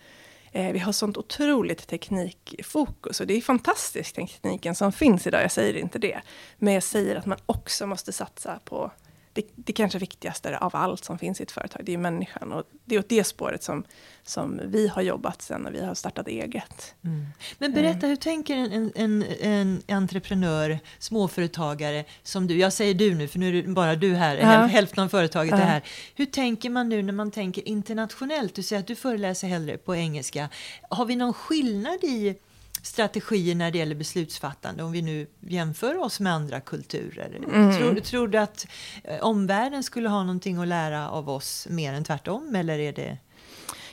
[0.51, 5.51] Eh, vi har sånt otroligt teknikfokus och det är fantastiskt tekniken som finns idag, jag
[5.51, 6.21] säger inte det.
[6.57, 8.91] Men jag säger att man också måste satsa på
[9.37, 12.51] det, det kanske viktigaste av allt som finns i ett företag, det är människan.
[12.51, 13.83] Och det är åt det spåret som,
[14.23, 16.95] som vi har jobbat sen när vi har startat eget.
[17.03, 17.25] Mm.
[17.57, 18.09] Men berätta, mm.
[18.09, 22.57] hur tänker en, en, en, entreprenör, småföretagare som du?
[22.59, 24.47] Jag säger du nu, för nu är det bara du här, ja.
[24.47, 25.57] hälften av företaget ja.
[25.57, 25.83] är här.
[26.15, 28.55] Hur tänker man nu när man tänker internationellt?
[28.55, 30.49] Du säger att du föreläser hellre på engelska.
[30.89, 32.35] Har vi någon skillnad i
[32.83, 37.39] strategier när det gäller beslutsfattande om vi nu jämför oss med andra kulturer?
[37.47, 37.77] Mm.
[37.77, 38.67] Tror, tror, du att
[39.03, 43.17] eh, omvärlden skulle ha någonting att lära av oss mer än tvärtom eller är det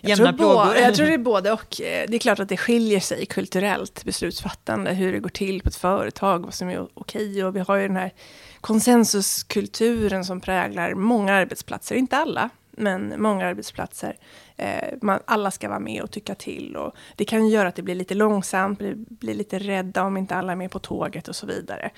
[0.07, 1.81] jag tror, både, jag tror det är både och.
[1.81, 5.69] Eh, det är klart att det skiljer sig kulturellt, beslutsfattande, hur det går till på
[5.69, 7.45] ett företag, vad som är okej.
[7.45, 8.13] Och vi har ju den här
[8.61, 14.17] konsensuskulturen som präglar många arbetsplatser, inte alla, men många arbetsplatser.
[14.57, 16.77] Eh, man, alla ska vara med och tycka till.
[16.77, 20.35] Och det kan göra att det blir lite långsamt, blir, blir lite rädda om inte
[20.35, 21.91] alla är med på tåget och så vidare.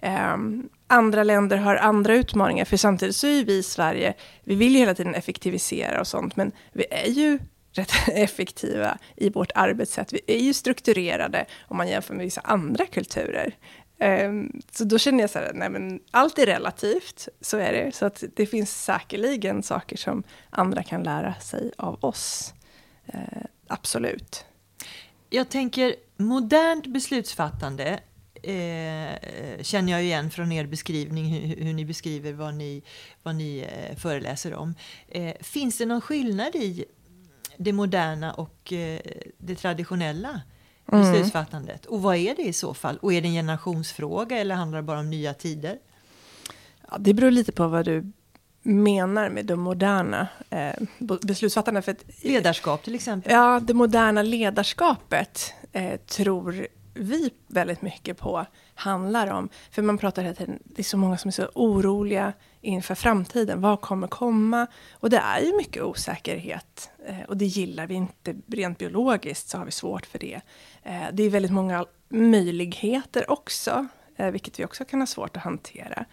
[0.00, 0.36] Eh,
[0.86, 4.78] andra länder har andra utmaningar, för samtidigt så är vi i Sverige, vi vill ju
[4.78, 7.38] hela tiden effektivisera och sånt, men vi är ju
[7.72, 10.12] rätt effektiva i vårt arbetssätt.
[10.12, 13.54] Vi är ju strukturerade om man jämför med vissa andra kulturer.
[13.98, 17.94] Um, så då känner jag så här, nej men allt är relativt, så är det.
[17.94, 22.54] Så att det finns säkerligen saker som andra kan lära sig av oss.
[23.14, 24.44] Uh, absolut.
[25.30, 28.00] Jag tänker, modernt beslutsfattande
[28.44, 32.82] eh, känner jag igen från er beskrivning, hur, hur ni beskriver vad ni,
[33.22, 34.74] vad ni eh, föreläser om.
[35.08, 36.84] Eh, finns det någon skillnad i
[37.56, 39.00] det moderna och eh,
[39.38, 40.40] det traditionella
[40.92, 41.12] mm.
[41.12, 41.86] beslutsfattandet?
[41.86, 42.98] Och vad är det i så fall?
[43.02, 45.78] Och är det en generationsfråga eller handlar det bara om nya tider?
[46.90, 48.12] Ja, det beror lite på vad du
[48.62, 50.72] menar med det moderna eh.
[51.82, 53.32] För att, Ledarskap till exempel?
[53.32, 59.48] Ja, det moderna ledarskapet eh, tror vi väldigt mycket på handlar om.
[59.70, 63.60] För man pratar hela tiden, det är så många som är så oroliga inför framtiden.
[63.60, 64.66] Vad kommer komma?
[64.92, 66.90] Och det är ju mycket osäkerhet.
[67.06, 68.34] Eh, och det gillar vi inte.
[68.46, 70.40] Rent biologiskt så har vi svårt för det.
[70.82, 73.86] Eh, det är väldigt många möjligheter också.
[74.16, 76.04] Eh, vilket vi också kan ha svårt att hantera.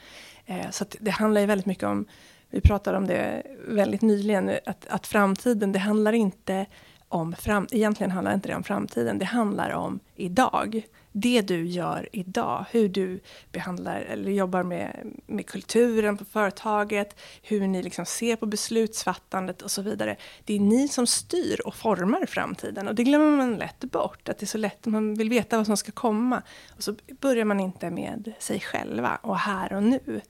[0.45, 2.07] Eh, så det handlar ju väldigt mycket om
[2.51, 6.65] vi pratade om det väldigt nyligen, att, att framtiden, det handlar inte
[7.11, 10.81] om fram, egentligen handlar inte det om framtiden, det handlar om idag.
[11.13, 13.19] Det du gör idag, hur du
[13.51, 19.71] behandlar eller jobbar med, med kulturen på företaget, hur ni liksom ser på beslutsfattandet och
[19.71, 20.15] så vidare.
[20.45, 24.37] Det är ni som styr och formar framtiden och det glömmer man lätt bort, att
[24.37, 26.41] det är så lätt, man vill veta vad som ska komma.
[26.75, 30.21] Och så börjar man inte med sig själva och här och nu.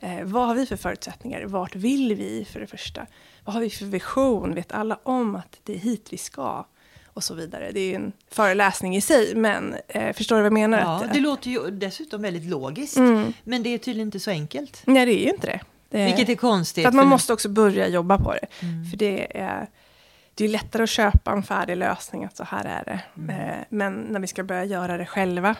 [0.00, 1.44] Eh, vad har vi för förutsättningar?
[1.44, 3.06] Vart vill vi för det första?
[3.48, 4.54] Vad har vi för vision?
[4.54, 6.64] Vet alla om att det är hit vi ska?
[7.06, 7.70] Och så vidare.
[7.72, 10.78] Det är ju en föreläsning i sig, men eh, förstår du vad jag menar?
[10.78, 13.32] Ja, att, det låter ju dessutom väldigt logiskt, mm.
[13.44, 14.82] men det är tydligen inte så enkelt.
[14.84, 15.60] Nej, det är ju inte det.
[15.88, 16.82] det Vilket är konstigt.
[16.82, 17.10] För att man för...
[17.10, 18.46] måste också börja jobba på det.
[18.62, 18.84] Mm.
[18.84, 19.66] För det är,
[20.34, 23.00] det är lättare att köpa en färdig lösning, att så här är det.
[23.16, 23.40] Mm.
[23.40, 25.56] Eh, men när vi ska börja göra det själva,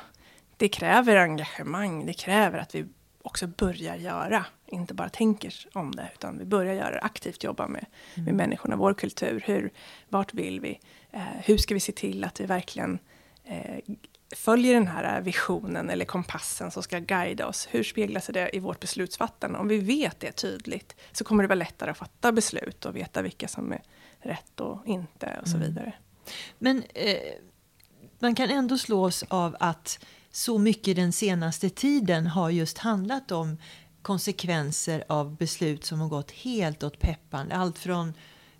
[0.57, 2.87] det kräver engagemang, det kräver att vi
[3.29, 7.87] också börjar göra, inte bara tänker om det, utan vi börjar göra aktivt jobba med,
[8.15, 8.25] mm.
[8.25, 9.71] med människorna, vår kultur, hur,
[10.09, 12.99] vart vill vi, eh, hur ska vi se till att vi verkligen
[13.45, 13.79] eh,
[14.37, 17.69] följer den här visionen eller kompassen som ska guida oss.
[17.71, 19.59] Hur speglar sig det i vårt beslutsfattande?
[19.59, 23.23] Om vi vet det tydligt så kommer det vara lättare att fatta beslut och veta
[23.23, 23.83] vilka som är
[24.21, 25.69] rätt och inte och så mm.
[25.69, 25.93] vidare.
[26.59, 27.33] Men eh,
[28.19, 33.57] man kan ändå slås av att så mycket den senaste tiden har just handlat om
[34.03, 37.53] konsekvenser av beslut som har gått helt åt peppan.
[37.53, 38.15] Allt från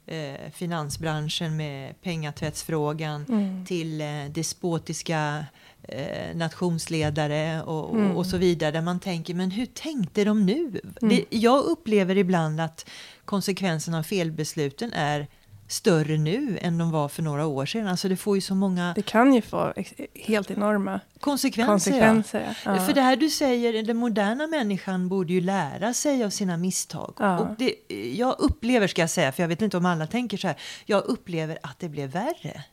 [0.07, 3.67] eh, finansbranschen med pengatvättsfrågan mm.
[3.67, 5.47] till eh, despotiska
[5.83, 8.17] eh, nationsledare och, mm.
[8.17, 8.71] och, så vidare.
[8.71, 10.81] Där man tänker, men hur tänkte de nu?
[11.03, 11.17] Mm.
[11.17, 12.91] Det, jag upplever ibland att
[13.25, 15.27] konsekvenserna av felbesluten är
[15.69, 17.87] större nu än de var för några år sedan.
[17.87, 18.93] Alltså det får ju så många...
[18.95, 19.73] Det kan ju få
[20.15, 21.73] helt enorma konsekvenser.
[21.73, 22.77] konsekvenser ja.
[22.77, 22.87] Ja.
[22.87, 27.15] För det här du säger, den moderna människan borde ju lära sig av sina misstag.
[27.19, 27.39] Ja.
[27.39, 27.75] Och det,
[28.17, 31.05] jag upplever, ska jag säga, för jag vet inte om alla tänker så här, jag
[31.05, 32.65] upplever att det blev värre.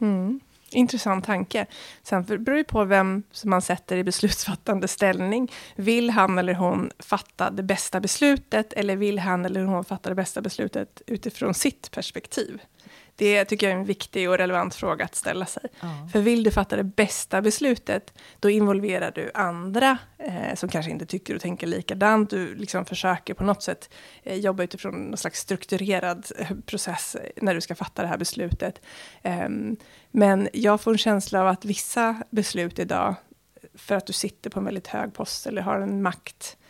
[0.00, 0.40] Mm.
[0.70, 1.66] Intressant tanke.
[2.02, 5.52] Sen beror det på vem som man sätter i beslutsfattande ställning.
[5.76, 10.14] Vill han eller hon fatta det bästa beslutet eller vill han eller hon fatta det
[10.14, 12.60] bästa beslutet utifrån sitt perspektiv?
[13.16, 15.62] Det tycker jag är en viktig och relevant fråga att ställa sig.
[15.80, 16.08] Ja.
[16.12, 21.06] För vill du fatta det bästa beslutet, då involverar du andra eh, som kanske inte
[21.06, 22.30] tycker och tänker likadant.
[22.30, 23.90] Du liksom försöker på något sätt
[24.22, 28.80] eh, jobba utifrån någon slags strukturerad eh, process när du ska fatta det här beslutet.
[29.22, 29.48] Eh,
[30.10, 33.14] men jag får en känsla av att vissa beslut idag,
[33.74, 36.65] för att du sitter på en väldigt hög post eller har en makt, Eh,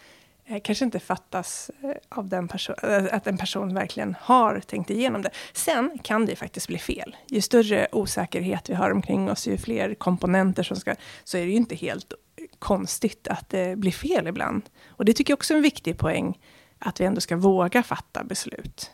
[0.62, 2.48] kanske inte fattas eh, av den
[2.82, 5.30] eh, att en person verkligen har tänkt igenom det.
[5.52, 7.16] Sen kan det faktiskt bli fel.
[7.26, 11.50] Ju större osäkerhet vi har omkring oss, ju fler komponenter som ska, så är det
[11.50, 12.12] ju inte helt
[12.58, 14.62] konstigt att det blir fel ibland.
[14.88, 16.38] Och det tycker jag också är en viktig poäng,
[16.78, 18.90] att vi ändå ska våga fatta beslut.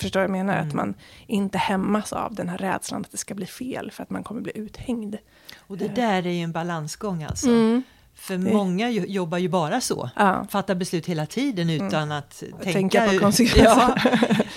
[0.00, 0.54] Förstår vad jag menar?
[0.54, 0.68] Mm.
[0.68, 0.94] Att man
[1.26, 4.40] inte hämmas av den här rädslan att det ska bli fel, för att man kommer
[4.40, 5.16] bli uthängd.
[5.58, 7.48] Och det där är ju en balansgång alltså.
[7.48, 7.82] Mm.
[8.14, 8.52] För det...
[8.52, 10.10] många jobbar ju bara så.
[10.16, 10.46] Ja.
[10.50, 11.86] Fattar beslut hela tiden mm.
[11.86, 12.18] utan mm.
[12.18, 13.64] att tänka, tänka på konsekvenser.
[13.64, 13.96] Ja.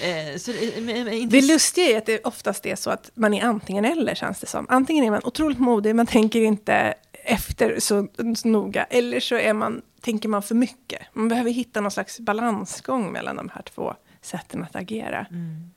[0.03, 3.43] Eh, så, men, men, det lustiga är att det oftast är så att man är
[3.43, 4.65] antingen eller, känns det som.
[4.69, 8.83] Antingen är man otroligt modig, man tänker inte efter så, så noga.
[8.83, 11.01] Eller så är man, tänker man för mycket.
[11.13, 15.25] Man behöver hitta någon slags balansgång mellan de här två sätten att agera.
[15.31, 15.72] Mm.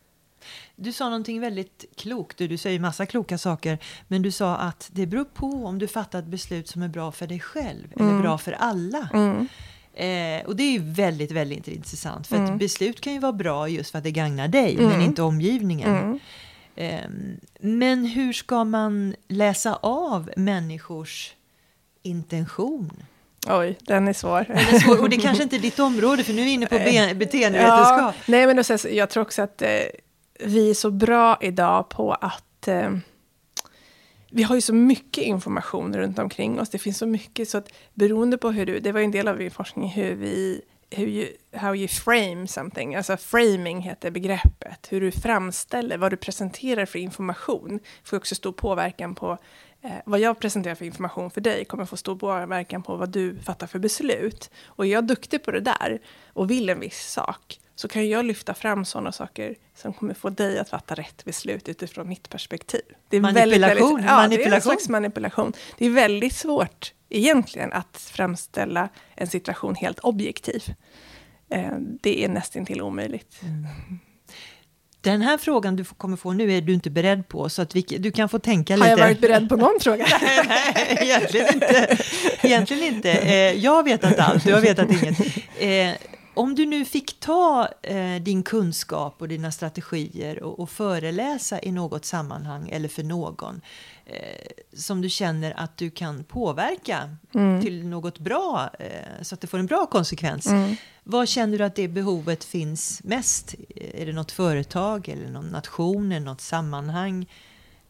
[0.78, 5.06] Du sa någonting väldigt klokt, du säger massa kloka saker, men du sa att det
[5.06, 8.08] beror på om du fattar ett beslut som är bra för dig själv mm.
[8.08, 9.08] eller bra för alla.
[9.14, 9.48] Mm.
[9.94, 12.52] Eh, och det är ju väldigt, väldigt intressant, för mm.
[12.52, 15.00] att beslut kan ju vara bra just för att det gagnar dig, men mm.
[15.00, 16.20] inte omgivningen.
[16.76, 17.00] Eh,
[17.60, 21.34] men hur ska man läsa av människors
[22.02, 22.92] intention?
[23.48, 24.44] Oj, den är svår.
[24.48, 25.00] Den är svår.
[25.02, 26.74] Och det kanske inte är ditt område, för nu är vi inne på
[27.14, 27.98] beteendevetenskap.
[27.98, 29.68] Ja, nej, men jag tror också att eh,
[30.40, 32.96] vi är så bra idag på att eh,
[34.30, 36.70] vi har ju så mycket information runt omkring oss.
[36.70, 39.28] Det finns så mycket så att beroende på hur du, det var ju en del
[39.28, 44.86] av min forskning, hur vi hur you, how you frame something, alltså framing heter begreppet,
[44.90, 49.38] hur du framställer, vad du presenterar för information, får också stor påverkan på
[49.82, 53.38] eh, vad jag presenterar för information för dig kommer få stor påverkan på vad du
[53.38, 54.50] fattar för beslut.
[54.64, 55.98] Och är jag duktig på det där
[56.32, 60.30] och vill en viss sak, så kan jag lyfta fram sådana saker som kommer få
[60.30, 62.80] dig att fatta rätt beslut utifrån mitt perspektiv.
[63.08, 63.60] Det är manipulation.
[63.60, 64.50] Väldigt, väldigt, ja, manipulation.
[64.50, 65.52] det är en slags manipulation.
[65.78, 70.74] Det är väldigt svårt egentligen att framställa en situation helt objektiv.
[71.50, 73.42] Eh, det är nästan till omöjligt.
[73.42, 73.66] Mm.
[75.00, 77.82] Den här frågan du kommer få nu är du inte beredd på, så att vi,
[77.82, 78.88] du kan få tänka lite.
[78.88, 80.06] Har jag varit beredd på någon fråga?
[80.22, 81.98] Nej, egentligen inte.
[82.42, 83.12] Egentligen inte.
[83.12, 85.18] Eh, jag har vetat allt, du har vetat inget.
[86.36, 91.72] Om du nu fick ta eh, din kunskap och dina strategier och, och, föreläsa i
[91.72, 93.60] något sammanhang eller för någon
[94.06, 94.18] eh,
[94.72, 97.62] som du känner att du kan påverka mm.
[97.62, 100.46] till något bra eh, så att det får en bra konsekvens.
[100.46, 100.76] Mm.
[101.04, 103.54] Vad känner du att det behovet finns mest?
[103.76, 107.26] Är det något företag eller någon nation eller något sammanhang?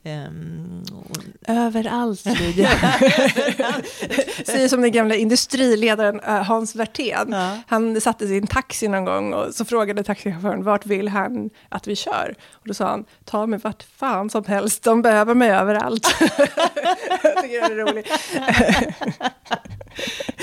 [0.06, 1.16] Um, och...
[1.48, 2.68] Överallt, Lydia.
[4.46, 7.32] Säger som den gamla industriledaren uh, Hans Werthén.
[7.32, 7.58] Ja.
[7.66, 11.50] Han satte sig i en taxi någon gång och så frågade taxichauffören vart vill han
[11.68, 12.34] att vi kör?
[12.52, 16.16] Och då sa han, ta mig vart fan som helst, de behöver mig överallt.
[17.22, 18.06] Jag tycker det är roligt.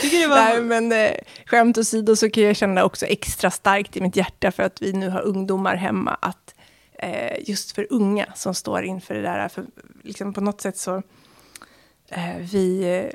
[0.02, 0.36] tycker det var...
[0.36, 1.12] Nej, men eh,
[1.46, 4.94] skämt åsido så kan jag känna också extra starkt i mitt hjärta för att vi
[4.94, 6.53] nu har ungdomar hemma, att
[7.00, 9.50] eh, just för unga som står inför det där.
[9.50, 9.66] För
[10.04, 11.02] liksom på något sätt så
[12.10, 13.14] eh, vi eh,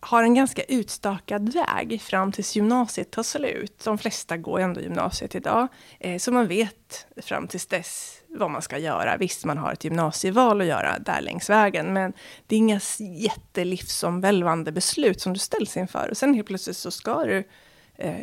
[0.00, 3.80] har en ganska utstakad väg fram tills gymnasiet tar slut.
[3.84, 5.68] De flesta går ändå gymnasiet idag,
[6.00, 9.16] eh, så man vet fram tills dess vad man ska göra.
[9.16, 12.12] Visst, man har ett gymnasieval att göra där längs vägen, men
[12.46, 16.08] det är inga jättelivsomvälvande beslut som du ställs inför.
[16.10, 17.44] Och sen helt plötsligt så ska du
[17.96, 18.16] eh,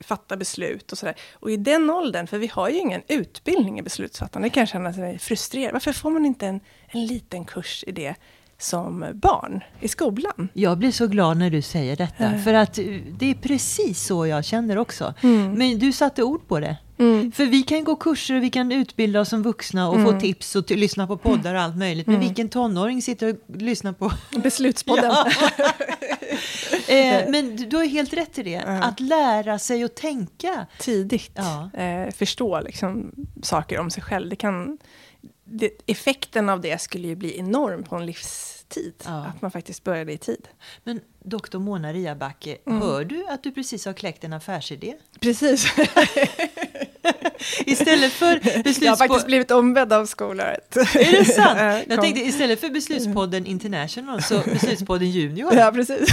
[0.00, 1.14] fatta beslut och sådär.
[1.32, 4.68] Och i den åldern, för vi har ju ingen utbildning i beslutsfattande, det kan jag
[4.68, 5.72] känna mig frustrerad.
[5.72, 8.14] Varför får man inte en, en liten kurs i det
[8.60, 10.48] som barn i skolan?
[10.52, 12.42] Jag blir så glad när du säger detta, äh.
[12.42, 12.74] för att
[13.18, 15.14] det är precis så jag känner också.
[15.20, 15.52] Mm.
[15.52, 16.76] Men du satte ord på det.
[16.98, 17.32] Mm.
[17.32, 20.12] För vi kan gå kurser och vi kan utbilda oss som vuxna och mm.
[20.12, 22.06] få tips och lyssna på poddar och allt möjligt.
[22.06, 22.26] Men mm.
[22.26, 24.12] vilken tonåring sitter och lyssnar på...
[24.42, 25.10] Beslutspodden.
[26.88, 28.58] eh, men du har helt rätt i det.
[28.58, 30.66] Att lära sig att tänka.
[30.78, 31.32] Tidigt.
[31.34, 31.80] Ja.
[31.80, 34.30] Eh, förstå liksom, saker om sig själv.
[34.30, 34.78] Det kan,
[35.50, 38.94] det, effekten av det skulle ju bli enorm på en livstid.
[39.04, 39.24] Ja.
[39.26, 40.48] Att man faktiskt började i tid.
[40.84, 42.82] Men doktor Mona Riabacke, mm.
[42.82, 44.94] hör du att du precis har kläckt en affärsidé?
[45.20, 45.66] Precis.
[47.66, 48.74] istället för beslutspodden...
[48.80, 50.76] Jag har faktiskt blivit ombedd av skolåret.
[50.76, 51.84] Är det sant?
[51.88, 55.54] Jag tänkte istället för beslutspodden International så beslutspodden Junior.
[55.54, 56.08] Ja, precis.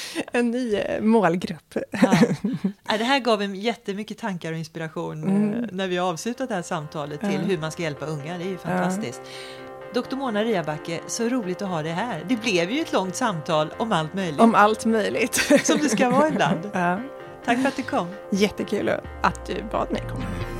[0.32, 1.76] en ny eh, målgrupp.
[1.90, 2.18] Ja.
[2.98, 5.68] Det här gav en jättemycket tankar och inspiration eh, mm.
[5.72, 8.38] när vi avslutat det här samtalet till hur man ska hjälpa unga.
[8.38, 9.22] Det är ju fantastiskt.
[9.94, 12.24] Doktor Mona Riabacke, så roligt att ha dig här.
[12.28, 14.40] Det blev ju ett långt samtal om allt möjligt.
[14.40, 15.34] Om allt möjligt.
[15.64, 16.60] Som det ska vara ibland.
[16.72, 17.00] Ja.
[17.44, 18.08] Tack för att du kom.
[18.32, 18.90] Jättekul
[19.22, 20.51] att du bad mig komma.